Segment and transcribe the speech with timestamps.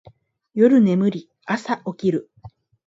[0.55, 2.31] 夜眠り、朝起きる